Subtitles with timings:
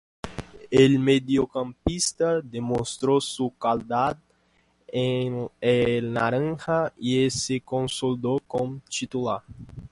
[0.71, 4.17] El mediocampista demostró su calidad
[4.87, 9.43] en el naranja y se consolidó como titular.